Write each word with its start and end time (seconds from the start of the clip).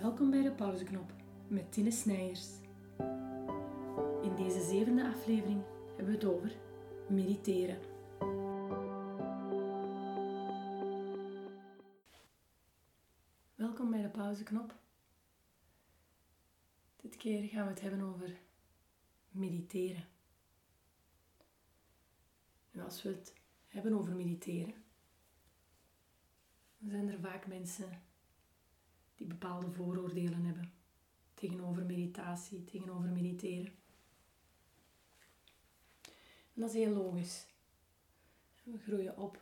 Welkom 0.00 0.30
bij 0.30 0.42
de 0.42 0.52
pauzeknop 0.52 1.12
met 1.48 1.72
Tine 1.72 1.90
Snijers. 1.90 2.48
In 4.22 4.34
deze 4.36 4.60
zevende 4.60 5.08
aflevering 5.08 5.62
hebben 5.86 6.06
we 6.06 6.12
het 6.12 6.24
over 6.24 6.56
mediteren. 7.08 7.78
Welkom 13.54 13.90
bij 13.90 14.02
de 14.02 14.08
pauzeknop. 14.08 14.74
Dit 16.96 17.16
keer 17.16 17.48
gaan 17.48 17.64
we 17.64 17.70
het 17.70 17.80
hebben 17.80 18.00
over 18.00 18.38
mediteren. 19.30 20.04
Nu, 22.70 22.80
als 22.82 23.02
we 23.02 23.08
het 23.08 23.34
hebben 23.66 23.92
over 23.92 24.14
mediteren, 24.14 24.74
dan 26.78 26.90
zijn 26.90 27.08
er 27.08 27.20
vaak 27.20 27.46
mensen 27.46 28.06
die 29.18 29.26
bepaalde 29.26 29.70
vooroordelen 29.70 30.44
hebben 30.44 30.72
tegenover 31.34 31.84
meditatie, 31.84 32.64
tegenover 32.64 33.08
mediteren. 33.08 33.72
En 36.54 36.64
dat 36.64 36.68
is 36.68 36.74
heel 36.74 36.92
logisch. 36.92 37.46
We 38.62 38.78
groeien 38.78 39.16
op 39.16 39.40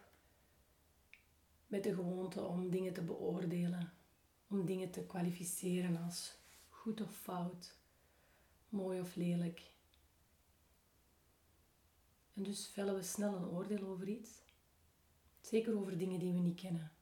met 1.67 1.83
de 1.83 1.95
gewoonte 1.95 2.41
om 2.41 2.71
dingen 2.71 2.93
te 2.93 3.03
beoordelen, 3.03 3.93
om 4.49 4.67
dingen 4.67 4.91
te 4.91 5.05
kwalificeren 5.05 5.97
als 5.97 6.39
goed 6.69 7.01
of 7.01 7.17
fout, 7.17 7.77
mooi 8.69 9.01
of 9.01 9.15
lelijk. 9.15 9.75
En 12.35 12.43
dus 12.43 12.69
vellen 12.69 12.95
we 12.95 13.03
snel 13.03 13.35
een 13.35 13.49
oordeel 13.49 13.87
over 13.87 14.09
iets, 14.09 14.31
zeker 15.41 15.79
over 15.79 15.99
dingen 15.99 16.19
die 16.19 16.33
we 16.33 16.39
niet 16.39 16.61
kennen. 16.61 16.96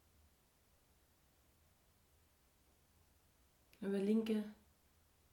En 3.84 3.90
we 3.90 4.02
linken 4.02 4.54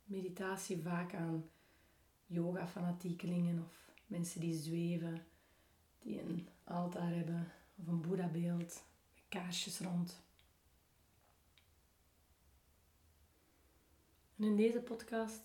meditatie 0.04 0.82
vaak 0.82 1.14
aan 1.14 1.50
yoga-fanatiekelingen 2.26 3.64
of 3.64 3.92
mensen 4.08 4.40
die 4.40 4.54
zweven, 4.54 5.26
die 6.00 6.22
een 6.22 6.48
altaar 6.64 7.14
hebben 7.14 7.52
of 7.76 7.88
een 7.88 8.02
Boeddha-beeld 8.02 8.58
met 8.58 8.84
kaarsjes 9.30 9.80
rond. 9.80 10.22
En 14.36 14.44
in 14.44 14.56
deze 14.56 14.80
podcast 14.80 15.42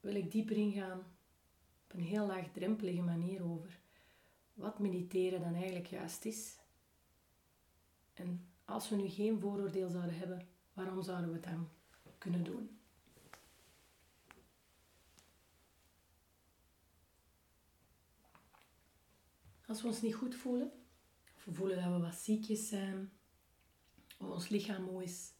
wil 0.00 0.14
ik 0.14 0.30
dieper 0.30 0.56
ingaan 0.56 0.98
op 1.84 1.92
een 1.92 2.02
heel 2.02 2.26
laagdrempelige 2.26 3.02
manier 3.02 3.44
over 3.44 3.78
wat 4.54 4.78
mediteren 4.78 5.40
dan 5.40 5.54
eigenlijk 5.54 5.86
juist 5.86 6.24
is. 6.24 6.58
En 8.14 8.48
als 8.64 8.88
we 8.88 8.96
nu 8.96 9.08
geen 9.08 9.40
vooroordeel 9.40 9.88
zouden 9.88 10.18
hebben, 10.18 10.52
waarom 10.74 11.02
zouden 11.02 11.28
we 11.28 11.34
het 11.34 11.44
dan 11.44 11.68
kunnen 12.18 12.44
doen? 12.44 12.78
Als 19.66 19.82
we 19.82 19.88
ons 19.88 20.02
niet 20.02 20.14
goed 20.14 20.34
voelen, 20.34 20.72
of 21.36 21.44
we 21.44 21.52
voelen 21.52 21.82
dat 21.82 21.92
we 21.92 21.98
wat 21.98 22.14
ziekjes 22.14 22.68
zijn, 22.68 23.12
of 24.18 24.28
ons 24.28 24.48
lichaam 24.48 24.82
moe 24.82 25.02
is, 25.02 25.32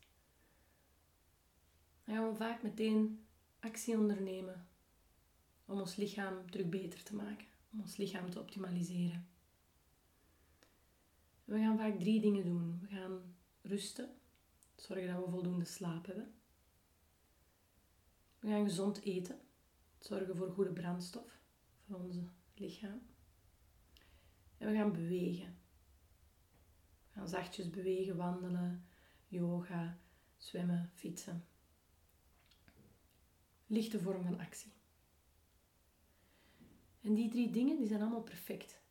dan 2.05 2.15
gaan 2.15 2.29
we 2.29 2.35
vaak 2.35 2.63
meteen 2.63 3.27
actie 3.61 3.99
ondernemen 3.99 4.69
om 5.65 5.81
ons 5.81 5.97
lichaam 5.97 6.51
terug 6.51 6.69
beter 6.69 7.03
te 7.03 7.15
maken, 7.15 7.47
om 7.73 7.81
ons 7.81 7.97
lichaam 7.97 8.31
te 8.31 8.41
optimaliseren. 8.41 9.29
We 11.45 11.59
gaan 11.59 11.79
vaak 11.79 11.99
drie 11.99 12.21
dingen 12.21 12.45
doen. 12.45 12.79
We 12.81 12.87
gaan 12.87 13.35
rusten, 13.63 14.09
zorgen 14.75 15.07
dat 15.07 15.25
we 15.25 15.31
voldoende 15.31 15.65
slaap 15.65 16.07
hebben. 16.07 16.35
We 18.39 18.49
gaan 18.49 18.65
gezond 18.65 19.01
eten, 19.01 19.41
zorgen 19.99 20.37
voor 20.37 20.53
goede 20.53 20.73
brandstof 20.73 21.41
voor 21.87 21.97
ons 21.97 22.17
lichaam. 22.55 23.03
En 24.59 24.71
we 24.71 24.77
gaan 24.77 24.93
bewegen. 24.93 25.59
We 27.07 27.21
gaan 27.21 27.29
zachtjes 27.29 27.71
bewegen, 27.71 28.17
wandelen, 28.17 28.87
yoga, 29.29 29.99
zwemmen, 30.37 30.91
fietsen. 30.95 31.47
Lichte 33.67 34.01
vorm 34.01 34.23
van 34.23 34.39
actie. 34.39 34.73
En 37.01 37.15
die 37.15 37.31
drie 37.31 37.51
dingen 37.51 37.77
die 37.77 37.87
zijn 37.87 38.01
allemaal 38.01 38.23
perfect. 38.23 38.83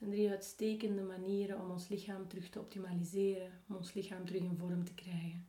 Zijn 0.00 0.12
drie 0.12 0.30
uitstekende 0.30 1.02
manieren 1.02 1.60
om 1.60 1.70
ons 1.70 1.88
lichaam 1.88 2.28
terug 2.28 2.48
te 2.48 2.60
optimaliseren, 2.60 3.52
om 3.68 3.76
ons 3.76 3.92
lichaam 3.92 4.26
terug 4.26 4.42
in 4.42 4.56
vorm 4.56 4.84
te 4.84 4.94
krijgen. 4.94 5.46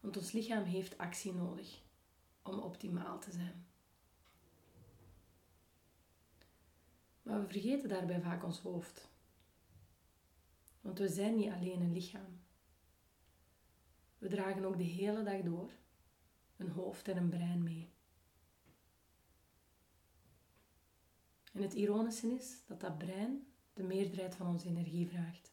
Want 0.00 0.16
ons 0.16 0.32
lichaam 0.32 0.64
heeft 0.64 0.98
actie 0.98 1.32
nodig 1.32 1.82
om 2.42 2.58
optimaal 2.58 3.18
te 3.20 3.30
zijn. 3.30 3.66
Maar 7.22 7.40
we 7.40 7.46
vergeten 7.46 7.88
daarbij 7.88 8.20
vaak 8.20 8.44
ons 8.44 8.60
hoofd. 8.60 9.08
Want 10.80 10.98
we 10.98 11.08
zijn 11.08 11.36
niet 11.36 11.52
alleen 11.52 11.80
een 11.80 11.92
lichaam. 11.92 12.40
We 14.18 14.28
dragen 14.28 14.64
ook 14.64 14.76
de 14.76 14.84
hele 14.84 15.22
dag 15.22 15.42
door 15.42 15.70
een 16.56 16.70
hoofd 16.70 17.08
en 17.08 17.16
een 17.16 17.28
brein 17.28 17.62
mee. 17.62 17.95
En 21.56 21.62
het 21.62 21.74
ironische 21.74 22.34
is 22.34 22.56
dat 22.66 22.80
dat 22.80 22.98
brein 22.98 23.46
de 23.74 23.82
meerderheid 23.82 24.34
van 24.34 24.46
onze 24.46 24.68
energie 24.68 25.08
vraagt. 25.08 25.52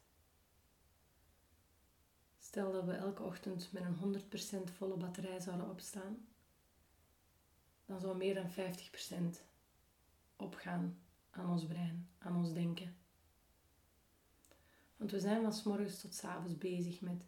Stel 2.38 2.72
dat 2.72 2.84
we 2.84 2.92
elke 2.92 3.22
ochtend 3.22 3.72
met 3.72 3.82
een 3.82 4.20
100% 4.68 4.72
volle 4.76 4.96
batterij 4.96 5.40
zouden 5.40 5.70
opstaan, 5.70 6.26
dan 7.86 8.00
zou 8.00 8.16
meer 8.16 8.34
dan 8.34 8.50
50% 9.36 9.42
opgaan 10.36 10.98
aan 11.30 11.50
ons 11.50 11.66
brein, 11.66 12.08
aan 12.18 12.36
ons 12.36 12.52
denken. 12.52 12.96
Want 14.96 15.10
we 15.10 15.20
zijn 15.20 15.42
van 15.42 15.52
s 15.52 15.62
morgens 15.62 16.00
tot 16.00 16.14
s 16.14 16.24
avonds 16.24 16.58
bezig 16.58 17.00
met 17.00 17.24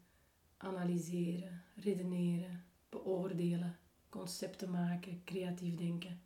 analyseren, 0.56 1.64
redeneren, 1.74 2.64
beoordelen, 2.88 3.78
concepten 4.08 4.70
maken, 4.70 5.24
creatief 5.24 5.74
denken. 5.74 6.20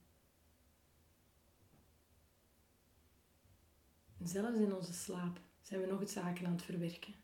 En 4.20 4.28
zelfs 4.28 4.58
in 4.58 4.74
onze 4.74 4.92
slaap 4.92 5.40
zijn 5.60 5.80
we 5.80 5.86
nog 5.86 6.00
het 6.00 6.10
zaken 6.10 6.46
aan 6.46 6.52
het 6.52 6.62
verwerken. 6.62 7.14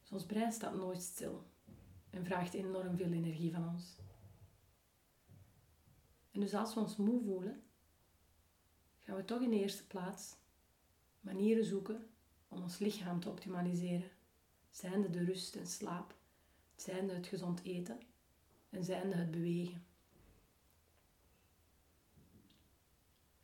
Dus 0.00 0.12
ons 0.12 0.26
brein 0.26 0.52
staat 0.52 0.74
nooit 0.74 1.02
stil 1.02 1.44
en 2.10 2.24
vraagt 2.24 2.54
enorm 2.54 2.96
veel 2.96 3.12
energie 3.12 3.52
van 3.52 3.68
ons. 3.68 3.96
En 6.30 6.40
dus 6.40 6.54
als 6.54 6.74
we 6.74 6.80
ons 6.80 6.96
moe 6.96 7.22
voelen, 7.22 7.62
gaan 9.02 9.16
we 9.16 9.24
toch 9.24 9.42
in 9.42 9.50
de 9.50 9.60
eerste 9.60 9.86
plaats 9.86 10.36
manieren 11.20 11.64
zoeken 11.64 12.10
om 12.48 12.62
ons 12.62 12.78
lichaam 12.78 13.20
te 13.20 13.28
optimaliseren. 13.28 14.10
Zijnde 14.70 15.10
de 15.10 15.24
rust 15.24 15.56
en 15.56 15.66
slaap, 15.66 16.14
zijnde 16.74 17.14
het 17.14 17.26
gezond 17.26 17.62
eten 17.62 18.00
en 18.70 18.84
zijnde 18.84 19.16
het 19.16 19.30
bewegen. 19.30 19.84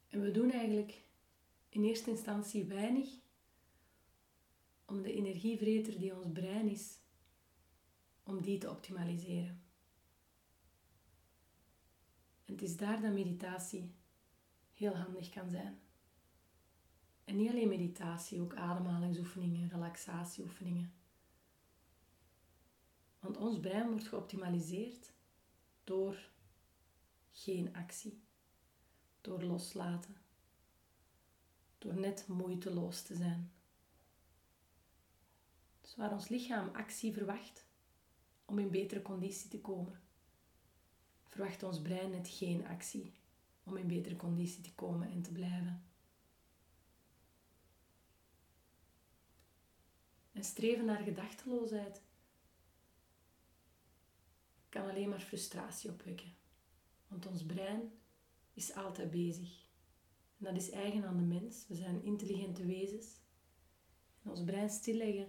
En 0.09 0.21
we 0.21 0.31
doen 0.31 0.51
eigenlijk 0.51 1.03
in 1.73 1.85
eerste 1.85 2.11
instantie 2.11 2.65
weinig 2.65 3.09
om 4.85 5.03
de 5.03 5.13
energievreter 5.13 5.99
die 5.99 6.17
ons 6.17 6.33
brein 6.33 6.69
is, 6.69 6.99
om 8.23 8.43
die 8.43 8.59
te 8.59 8.71
optimaliseren. 8.71 9.63
En 12.45 12.53
het 12.53 12.63
is 12.63 12.77
daar 12.77 13.01
dat 13.01 13.13
meditatie 13.13 13.95
heel 14.73 14.97
handig 14.97 15.29
kan 15.29 15.51
zijn. 15.51 15.81
En 17.25 17.37
niet 17.37 17.51
alleen 17.51 17.69
meditatie, 17.69 18.41
ook 18.41 18.55
ademhalingsoefeningen, 18.55 19.69
relaxatieoefeningen. 19.69 20.93
Want 23.19 23.37
ons 23.37 23.61
brein 23.61 23.89
wordt 23.89 24.09
geoptimaliseerd 24.09 25.13
door 25.85 26.31
geen 27.31 27.75
actie, 27.75 28.23
door 29.21 29.43
loslaten, 29.43 30.17
door 31.83 31.95
net 31.95 32.27
moeiteloos 32.29 33.03
te 33.03 33.15
zijn. 33.15 33.53
Dus 35.81 35.97
waar 35.97 36.13
ons 36.13 36.29
lichaam 36.29 36.69
actie 36.69 37.13
verwacht 37.13 37.67
om 38.45 38.59
in 38.59 38.71
betere 38.71 39.03
conditie 39.03 39.51
te 39.51 39.61
komen, 39.61 40.01
verwacht 41.25 41.63
ons 41.63 41.83
brein 41.83 42.11
net 42.11 42.29
geen 42.29 42.67
actie 42.67 43.13
om 43.65 43.77
in 43.77 43.87
betere 43.87 44.17
conditie 44.17 44.63
te 44.63 44.75
komen 44.75 45.11
en 45.11 45.23
te 45.23 45.33
blijven. 45.33 45.87
En 50.33 50.45
streven 50.45 50.85
naar 50.85 51.03
gedachteloosheid 51.03 52.03
kan 54.69 54.89
alleen 54.89 55.09
maar 55.09 55.21
frustratie 55.21 55.91
opwekken. 55.91 56.35
Want 57.09 57.27
ons 57.27 57.47
brein 57.47 57.93
is 58.53 58.75
altijd 58.75 59.11
bezig. 59.11 59.72
En 60.43 60.55
dat 60.55 60.63
is 60.63 60.71
eigen 60.71 61.05
aan 61.05 61.17
de 61.17 61.23
mens. 61.23 61.67
We 61.69 61.75
zijn 61.75 62.03
intelligente 62.03 62.67
wezens. 62.67 63.21
En 64.23 64.31
ons 64.31 64.45
brein 64.45 64.71
stilleggen 64.71 65.29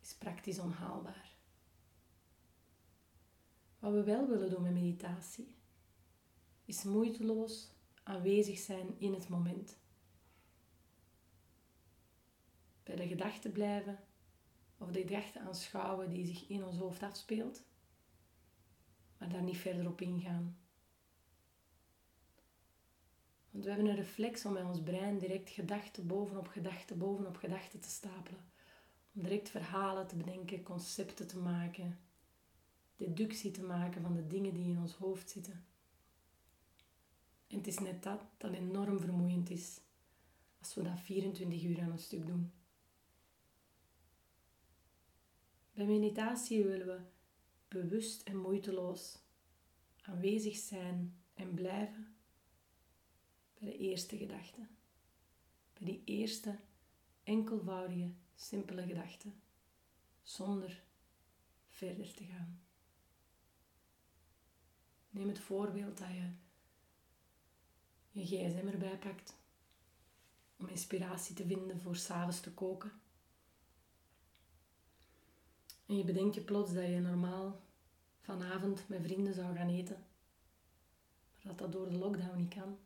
is 0.00 0.14
praktisch 0.14 0.58
onhaalbaar. 0.58 1.36
Wat 3.78 3.92
we 3.92 4.02
wel 4.02 4.28
willen 4.28 4.50
doen 4.50 4.62
met 4.62 4.72
meditatie, 4.72 5.54
is 6.64 6.82
moeiteloos 6.82 7.72
aanwezig 8.02 8.58
zijn 8.58 8.98
in 8.98 9.12
het 9.12 9.28
moment. 9.28 9.78
Bij 12.82 12.96
de 12.96 13.06
gedachten 13.06 13.52
blijven 13.52 13.98
of 14.78 14.90
de 14.90 15.00
gedachten 15.00 15.40
aanschouwen 15.40 16.10
die 16.10 16.26
zich 16.26 16.48
in 16.48 16.64
ons 16.64 16.76
hoofd 16.76 17.02
afspeelt, 17.02 17.64
maar 19.18 19.28
daar 19.28 19.42
niet 19.42 19.56
verder 19.56 19.86
op 19.88 20.00
ingaan. 20.00 20.61
Want 23.52 23.64
we 23.64 23.70
hebben 23.70 23.88
een 23.88 23.96
reflex 23.96 24.44
om 24.44 24.52
met 24.52 24.64
ons 24.64 24.82
brein 24.82 25.18
direct 25.18 25.50
gedachten 25.50 26.06
bovenop 26.06 26.46
gedachten 26.48 26.98
bovenop 26.98 27.36
gedachten 27.36 27.80
te 27.80 27.88
stapelen. 27.88 28.40
Om 29.14 29.22
direct 29.22 29.48
verhalen 29.48 30.06
te 30.06 30.16
bedenken, 30.16 30.62
concepten 30.62 31.26
te 31.26 31.38
maken, 31.38 31.98
deductie 32.96 33.50
te 33.50 33.62
maken 33.62 34.02
van 34.02 34.14
de 34.14 34.26
dingen 34.26 34.54
die 34.54 34.68
in 34.68 34.78
ons 34.78 34.94
hoofd 34.94 35.30
zitten. 35.30 35.64
En 37.46 37.56
het 37.56 37.66
is 37.66 37.78
net 37.78 38.02
dat 38.02 38.20
dat 38.36 38.52
enorm 38.52 39.00
vermoeiend 39.00 39.50
is 39.50 39.80
als 40.58 40.74
we 40.74 40.82
dat 40.82 41.00
24 41.00 41.62
uur 41.62 41.80
aan 41.80 41.90
een 41.90 41.98
stuk 41.98 42.26
doen. 42.26 42.52
Bij 45.72 45.86
meditatie 45.86 46.64
willen 46.64 46.86
we 46.86 47.00
bewust 47.68 48.22
en 48.22 48.36
moeiteloos 48.36 49.18
aanwezig 50.02 50.56
zijn 50.56 51.22
en 51.34 51.54
blijven 51.54 52.11
bij 53.62 53.70
de 53.72 53.78
eerste 53.78 54.16
gedachte. 54.16 54.66
Bij 55.72 55.84
die 55.84 56.02
eerste 56.04 56.58
enkelvoudige, 57.22 58.10
simpele 58.34 58.82
gedachte, 58.82 59.28
zonder 60.22 60.82
verder 61.68 62.14
te 62.14 62.24
gaan. 62.24 62.60
Neem 65.10 65.28
het 65.28 65.38
voorbeeld 65.38 65.98
dat 65.98 66.08
je 66.08 66.30
je 68.10 68.26
gsm 68.26 68.66
erbij 68.66 68.98
pakt 68.98 69.36
om 70.56 70.68
inspiratie 70.68 71.34
te 71.34 71.46
vinden 71.46 71.80
voor 71.80 71.96
s'avonds 71.96 72.40
te 72.40 72.52
koken. 72.52 72.92
En 75.86 75.96
je 75.96 76.04
bedenkt 76.04 76.34
je 76.34 76.40
plots 76.40 76.72
dat 76.72 76.86
je 76.86 77.00
normaal 77.00 77.60
vanavond 78.20 78.88
met 78.88 79.02
vrienden 79.02 79.34
zou 79.34 79.56
gaan 79.56 79.68
eten, 79.68 80.06
maar 81.32 81.42
dat 81.42 81.58
dat 81.58 81.72
door 81.72 81.88
de 81.88 81.98
lockdown 81.98 82.36
niet 82.36 82.54
kan. 82.54 82.78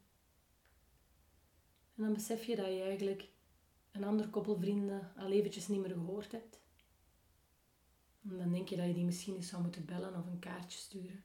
En 1.97 2.03
dan 2.03 2.13
besef 2.13 2.45
je 2.45 2.57
dat 2.57 2.67
je 2.67 2.83
eigenlijk 2.83 3.29
een 3.91 4.05
ander 4.05 4.29
koppel 4.29 4.57
vrienden 4.57 5.13
al 5.17 5.31
eventjes 5.31 5.69
niet 5.69 5.81
meer 5.81 5.91
gehoord 5.91 6.33
hebt. 6.33 6.61
En 8.23 8.39
dan 8.39 8.53
denk 8.53 8.69
je 8.69 8.77
dat 8.77 8.87
je 8.87 8.95
die 8.95 9.05
misschien 9.05 9.35
eens 9.35 9.49
zou 9.49 9.63
moeten 9.63 9.85
bellen 9.85 10.15
of 10.15 10.27
een 10.27 10.39
kaartje 10.39 10.79
sturen. 10.79 11.25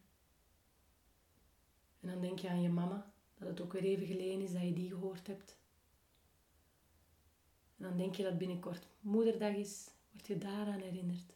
En 2.00 2.10
dan 2.10 2.22
denk 2.22 2.40
je 2.40 2.50
aan 2.50 2.62
je 2.62 2.70
mama, 2.70 3.14
dat 3.38 3.48
het 3.48 3.62
ook 3.62 3.74
weer 3.74 3.84
even 3.84 4.06
geleden 4.06 4.42
is 4.42 4.54
dat 4.54 4.62
je 4.62 4.74
die 4.74 4.90
gehoord 4.90 5.28
hebt. 5.28 5.60
En 7.78 7.84
dan 7.88 7.98
denk 7.98 8.16
je 8.16 8.24
dat 8.24 8.38
binnenkort 8.38 8.88
moederdag 9.00 9.56
is, 9.56 9.90
word 10.12 10.28
je 10.28 10.38
daaraan 10.38 10.80
herinnerd. 10.80 11.34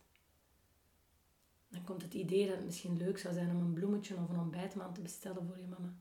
Dan 1.68 1.84
komt 1.84 2.02
het 2.02 2.14
idee 2.14 2.48
dat 2.48 2.56
het 2.56 2.66
misschien 2.66 2.98
leuk 2.98 3.18
zou 3.18 3.34
zijn 3.34 3.52
om 3.52 3.62
een 3.62 3.74
bloemetje 3.74 4.16
of 4.16 4.30
een 4.30 4.40
ontbijtmand 4.40 4.96
te 4.96 5.02
bestellen 5.02 5.48
voor 5.48 5.60
je 5.60 5.68
mama. 5.68 5.96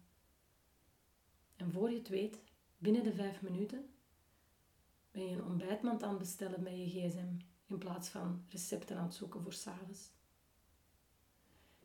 En 1.57 1.73
voor 1.73 1.91
je 1.91 1.99
het 1.99 2.09
weet, 2.09 2.39
binnen 2.85 3.03
de 3.03 3.15
vijf 3.15 3.43
minuten, 3.43 3.95
ben 5.11 5.27
je 5.27 5.37
een 5.37 5.45
ontbijtmand 5.45 6.03
aan 6.03 6.09
het 6.09 6.19
bestellen 6.19 6.63
met 6.63 6.73
je 6.73 6.89
gsm 6.89 7.29
in 7.67 7.79
plaats 7.79 8.09
van 8.09 8.45
recepten 8.49 8.97
aan 8.97 9.05
het 9.05 9.15
zoeken 9.15 9.43
voor 9.43 9.53
s'avonds. 9.53 10.11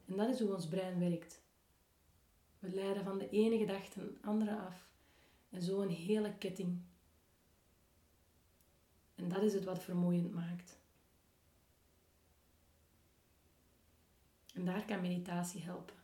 En 0.06 0.18
dat 0.18 0.30
is 0.30 0.40
hoe 0.40 0.54
ons 0.54 0.68
brein 0.68 1.00
werkt. 1.00 1.42
We 2.60 2.70
leiden 2.70 3.04
van 3.04 3.18
de 3.18 3.30
ene 3.30 3.58
gedachte 3.58 4.02
een 4.02 4.22
andere 4.22 4.60
af 4.60 4.94
en 5.50 5.62
zo 5.62 5.82
een 5.82 5.90
hele 5.90 6.38
ketting. 6.38 6.82
En 9.16 9.30
dat 9.30 9.42
is 9.42 9.54
het 9.54 9.64
wat 9.64 9.84
vermoeiend 9.84 10.34
maakt. 10.34 10.80
En 14.54 14.66
daar 14.66 14.86
kan 14.86 15.02
meditatie 15.02 15.62
helpen. 15.62 15.96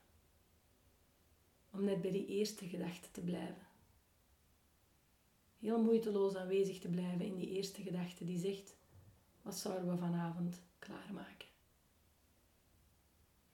Om 1.71 1.83
net 1.83 2.01
bij 2.01 2.11
die 2.11 2.25
eerste 2.25 2.67
gedachte 2.67 3.11
te 3.11 3.21
blijven. 3.21 3.74
Heel 5.65 5.81
moeiteloos 5.81 6.35
aanwezig 6.35 6.79
te 6.79 6.87
blijven 6.87 7.25
in 7.25 7.35
die 7.35 7.49
eerste 7.49 7.81
gedachte 7.81 8.25
die 8.25 8.39
zegt: 8.39 8.75
wat 9.41 9.55
zouden 9.55 9.89
we 9.89 9.97
vanavond 9.97 10.61
klaarmaken? 10.79 11.47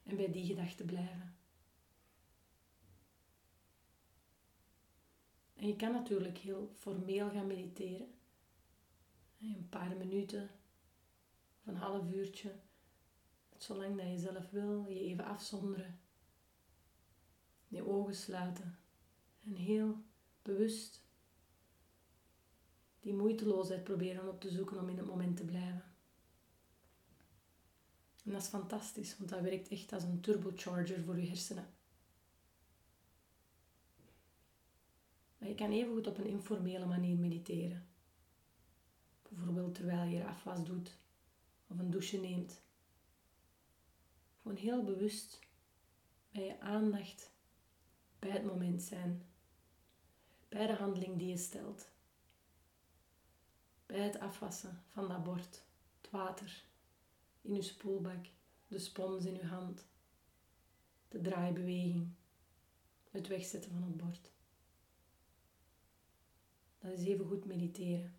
En 0.03 0.15
bij 0.15 0.31
die 0.31 0.45
gedachte 0.45 0.83
blijven. 0.83 1.35
En 5.55 5.67
je 5.67 5.75
kan 5.75 5.91
natuurlijk 5.91 6.37
heel 6.37 6.75
formeel 6.77 7.29
gaan 7.29 7.47
mediteren. 7.47 8.13
Een 9.41 9.69
paar 9.69 9.97
minuten 9.97 10.49
of 11.61 11.67
een 11.67 11.75
half 11.75 12.11
uurtje 12.11 12.51
zolang 13.57 13.97
dat 13.97 14.07
je 14.07 14.17
zelf 14.17 14.49
wil, 14.49 14.85
je 14.87 14.99
even 14.99 15.25
afzonderen. 15.25 15.99
Je 17.67 17.87
ogen 17.87 18.15
sluiten. 18.15 18.79
En 19.43 19.55
heel 19.55 20.03
bewust 20.41 21.00
die 23.01 23.13
moeiteloosheid 23.13 23.83
proberen 23.83 24.27
op 24.27 24.41
te 24.41 24.49
zoeken 24.49 24.79
om 24.79 24.89
in 24.89 24.97
het 24.97 25.05
moment 25.05 25.37
te 25.37 25.45
blijven. 25.45 25.83
En 28.23 28.31
dat 28.31 28.41
is 28.41 28.47
fantastisch, 28.47 29.17
want 29.17 29.29
dat 29.29 29.41
werkt 29.41 29.67
echt 29.67 29.93
als 29.93 30.03
een 30.03 30.21
turbocharger 30.21 31.03
voor 31.03 31.19
je 31.19 31.27
hersenen. 31.27 31.73
Maar 35.37 35.49
je 35.49 35.55
kan 35.55 35.71
even 35.71 35.93
goed 35.93 36.07
op 36.07 36.17
een 36.17 36.25
informele 36.25 36.85
manier 36.85 37.17
mediteren. 37.17 37.87
Bijvoorbeeld 39.29 39.75
terwijl 39.75 40.09
je 40.09 40.25
afwas 40.25 40.63
doet 40.63 40.97
of 41.67 41.79
een 41.79 41.91
douche 41.91 42.17
neemt. 42.17 42.61
Gewoon 44.41 44.57
heel 44.57 44.83
bewust 44.83 45.39
bij 46.31 46.45
je 46.45 46.59
aandacht 46.59 47.31
bij 48.19 48.29
het 48.29 48.43
moment 48.43 48.81
zijn. 48.81 49.25
Bij 50.49 50.67
de 50.67 50.73
handeling 50.73 51.17
die 51.17 51.27
je 51.27 51.37
stelt. 51.37 51.90
Bij 53.91 53.99
het 53.99 54.19
afwassen 54.19 54.83
van 54.87 55.07
dat 55.07 55.23
bord, 55.23 55.63
het 56.01 56.11
water 56.11 56.63
in 57.41 57.53
je 57.55 57.61
spoelbak, 57.61 58.25
de 58.67 58.79
spons 58.79 59.25
in 59.25 59.33
je 59.33 59.45
hand, 59.45 59.87
de 61.07 61.21
draaibeweging, 61.21 62.13
het 63.09 63.27
wegzetten 63.27 63.71
van 63.71 63.83
het 63.83 63.97
bord. 63.97 64.31
Dat 66.79 66.91
is 66.91 67.05
even 67.05 67.25
goed 67.25 67.45
mediteren. 67.45 68.15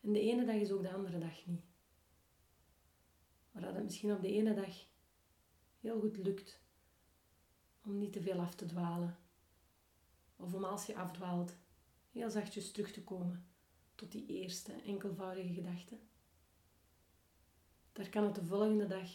En 0.00 0.12
de 0.12 0.20
ene 0.20 0.44
dag 0.44 0.56
is 0.56 0.72
ook 0.72 0.82
de 0.82 0.92
andere 0.92 1.18
dag 1.18 1.46
niet. 1.46 1.64
Maar 3.50 3.62
dat 3.62 3.74
het 3.74 3.84
misschien 3.84 4.12
op 4.12 4.20
de 4.20 4.32
ene 4.32 4.54
dag 4.54 4.86
heel 5.80 6.00
goed 6.00 6.16
lukt 6.16 6.60
om 7.84 7.98
niet 7.98 8.12
te 8.12 8.22
veel 8.22 8.40
af 8.40 8.54
te 8.54 8.66
dwalen. 8.66 9.25
Of 10.36 10.54
om 10.54 10.64
als 10.64 10.86
je 10.86 10.96
afdwaalt, 10.96 11.56
heel 12.10 12.30
zachtjes 12.30 12.72
terug 12.72 12.92
te 12.92 13.04
komen 13.04 13.46
tot 13.94 14.12
die 14.12 14.26
eerste 14.26 14.72
enkelvoudige 14.72 15.54
gedachte. 15.54 15.98
Daar 17.92 18.08
kan 18.08 18.24
het 18.24 18.34
de 18.34 18.44
volgende 18.44 18.86
dag 18.86 19.10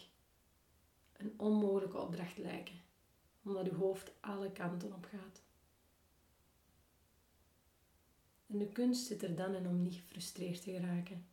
een 1.12 1.34
onmogelijke 1.36 1.98
opdracht 1.98 2.38
lijken, 2.38 2.80
omdat 3.42 3.66
je 3.66 3.74
hoofd 3.74 4.12
alle 4.20 4.52
kanten 4.52 4.92
op 4.94 5.04
gaat. 5.04 5.42
En 8.46 8.58
de 8.58 8.68
kunst 8.68 9.06
zit 9.06 9.22
er 9.22 9.36
dan 9.36 9.54
in 9.54 9.66
om 9.66 9.82
niet 9.82 9.94
gefrustreerd 9.94 10.62
te 10.62 10.70
geraken. 10.70 11.26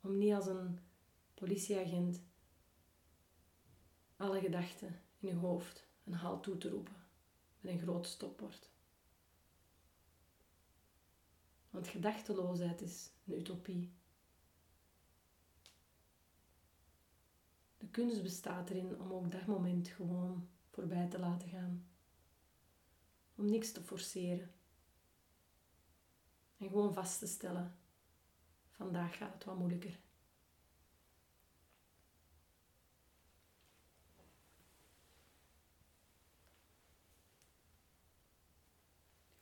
Om 0.00 0.18
niet 0.18 0.32
als 0.32 0.46
een 0.46 0.78
politieagent 1.34 2.20
alle 4.16 4.40
gedachten 4.40 5.00
in 5.18 5.28
je 5.28 5.34
hoofd 5.34 5.86
een 6.04 6.14
halt 6.14 6.42
toe 6.42 6.58
te 6.58 6.68
roepen 6.68 6.97
met 7.60 7.72
een 7.72 7.80
groot 7.80 8.06
stopbord. 8.06 8.70
Want 11.70 11.88
gedachteloosheid 11.88 12.80
is 12.80 13.10
een 13.24 13.38
utopie. 13.38 13.92
De 17.76 17.88
kunst 17.88 18.22
bestaat 18.22 18.70
erin 18.70 19.00
om 19.00 19.12
ook 19.12 19.30
dat 19.30 19.46
moment 19.46 19.88
gewoon 19.88 20.48
voorbij 20.70 21.08
te 21.08 21.18
laten 21.18 21.48
gaan. 21.48 21.86
Om 23.34 23.50
niks 23.50 23.72
te 23.72 23.82
forceren. 23.82 24.52
En 26.56 26.68
gewoon 26.68 26.94
vast 26.94 27.18
te 27.18 27.26
stellen, 27.26 27.78
vandaag 28.70 29.16
gaat 29.16 29.34
het 29.34 29.44
wat 29.44 29.58
moeilijker. 29.58 30.00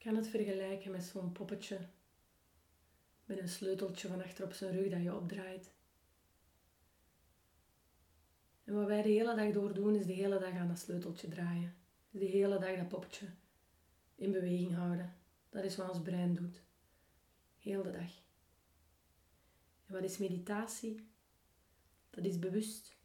Kan 0.06 0.16
het 0.16 0.28
vergelijken 0.28 0.90
met 0.90 1.04
zo'n 1.04 1.32
poppetje 1.32 1.78
met 3.24 3.38
een 3.38 3.48
sleuteltje 3.48 4.08
van 4.08 4.22
achter 4.22 4.44
op 4.44 4.52
zijn 4.52 4.72
rug 4.72 4.90
dat 4.90 5.02
je 5.02 5.16
opdraait. 5.16 5.72
En 8.64 8.74
wat 8.74 8.86
wij 8.86 9.02
de 9.02 9.08
hele 9.08 9.34
dag 9.34 9.52
door 9.52 9.74
doen, 9.74 9.94
is 9.94 10.06
de 10.06 10.12
hele 10.12 10.38
dag 10.38 10.52
aan 10.52 10.68
dat 10.68 10.78
sleuteltje 10.78 11.28
draaien. 11.28 11.74
De 12.10 12.24
hele 12.24 12.58
dag 12.58 12.76
dat 12.76 12.88
poppetje 12.88 13.26
in 14.14 14.32
beweging 14.32 14.74
houden. 14.74 15.16
Dat 15.48 15.64
is 15.64 15.76
wat 15.76 15.90
ons 15.90 16.02
brein 16.02 16.34
doet. 16.34 16.62
Heel 17.58 17.82
de 17.82 17.90
dag. 17.90 18.10
En 19.86 19.94
wat 19.94 20.02
is 20.02 20.18
meditatie? 20.18 21.08
Dat 22.10 22.24
is 22.24 22.38
bewust 22.38 22.96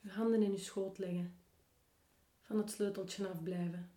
je 0.00 0.10
handen 0.10 0.42
in 0.42 0.52
je 0.52 0.58
schoot 0.58 0.98
leggen, 0.98 1.38
van 2.42 2.56
het 2.56 2.70
sleuteltje 2.70 3.28
afblijven 3.28 3.90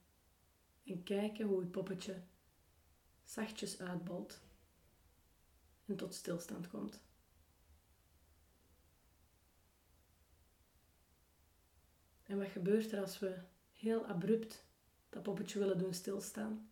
en 0.83 1.03
kijken 1.03 1.45
hoe 1.45 1.59
het 1.59 1.71
poppetje 1.71 2.29
zachtjes 3.31 3.79
uitbolt 3.79 4.39
en 5.85 5.95
tot 5.95 6.13
stilstand 6.13 6.69
komt. 6.69 6.99
En 12.23 12.37
wat 12.37 12.47
gebeurt 12.47 12.91
er 12.91 13.01
als 13.01 13.19
we 13.19 13.41
heel 13.71 14.05
abrupt 14.05 14.65
dat 15.09 15.23
poppetje 15.23 15.59
willen 15.59 15.77
doen 15.77 15.93
stilstaan? 15.93 16.69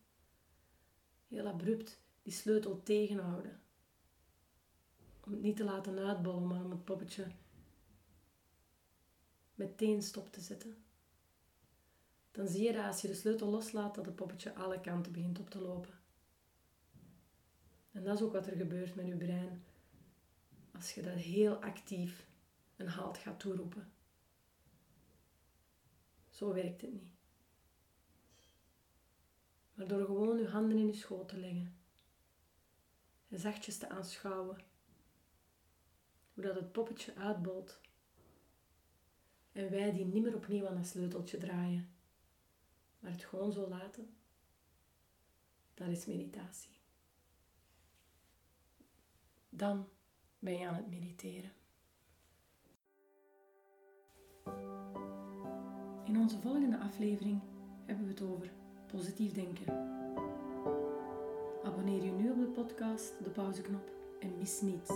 Heel 1.28 1.48
abrupt 1.48 2.02
die 2.22 2.34
sleutel 2.34 2.84
tegenhouden. 2.84 3.62
Om 5.20 5.32
het 5.32 5.42
niet 5.42 5.58
te 5.58 5.64
laten 5.64 5.98
uitbollen, 5.98 6.48
maar 6.48 6.64
om 6.64 6.72
het 6.72 6.86
poppetje 6.86 7.28
meteen 9.56 10.02
stop 10.02 10.32
te 10.32 10.42
zetten. 10.42 10.84
Dan 12.32 12.48
zie 12.48 12.64
je 12.64 12.74
dat 12.74 12.86
als 12.86 13.02
je 13.02 13.08
de 13.08 13.14
sleutel 13.14 13.48
loslaat, 13.48 13.96
dat 13.96 14.06
het 14.06 14.16
poppetje 14.16 14.56
alle 14.56 14.82
kanten 14.82 15.12
begint 15.12 15.40
op 15.40 15.50
te 15.50 15.60
lopen. 15.60 15.99
En 17.92 18.04
dat 18.04 18.16
is 18.16 18.24
ook 18.24 18.34
wat 18.34 18.48
er 18.48 18.56
gebeurt 18.56 18.96
met 18.96 19.08
je 19.08 19.16
brein 19.16 19.64
als 20.72 20.94
je 20.94 21.02
dat 21.02 21.14
heel 21.14 21.56
actief 21.56 22.28
een 22.76 22.88
halt 22.88 23.18
gaat 23.18 23.40
toeroepen. 23.40 23.92
Zo 26.30 26.54
werkt 26.54 26.82
het 26.82 26.94
niet. 26.94 27.12
Maar 29.74 29.88
door 29.88 30.06
gewoon 30.06 30.38
je 30.38 30.48
handen 30.48 30.78
in 30.78 30.88
je 30.88 30.94
schoot 30.94 31.30
te 31.30 31.38
leggen 31.38 31.76
en 33.28 33.40
zachtjes 33.40 33.78
te 33.78 33.90
aanschouwen 33.90 34.58
hoe 36.34 36.44
dat 36.44 36.56
het 36.56 36.72
poppetje 36.72 37.16
uitbolt 37.16 37.80
en 39.52 39.70
wij 39.70 39.94
die 39.94 40.06
niet 40.06 40.24
meer 40.24 40.36
opnieuw 40.36 40.68
aan 40.68 40.76
dat 40.76 40.88
sleuteltje 40.88 41.38
draaien, 41.38 41.90
maar 43.00 43.12
het 43.12 43.24
gewoon 43.24 43.52
zo 43.52 43.68
laten, 43.68 44.16
dat 45.74 45.88
is 45.88 46.06
meditatie. 46.06 46.79
Dan 49.50 49.88
ben 50.40 50.58
je 50.58 50.68
aan 50.68 50.76
het 50.76 50.90
mediteren. 50.90 51.52
In 56.04 56.18
onze 56.18 56.40
volgende 56.40 56.78
aflevering 56.78 57.42
hebben 57.86 58.06
we 58.06 58.12
het 58.12 58.22
over 58.22 58.52
positief 58.88 59.32
denken. 59.32 59.74
Abonneer 61.64 62.04
je 62.04 62.12
nu 62.12 62.30
op 62.30 62.38
de 62.38 62.52
podcast, 62.54 63.24
de 63.24 63.30
pauzeknop 63.30 63.92
en 64.20 64.38
mis 64.38 64.62
niets. 64.62 64.90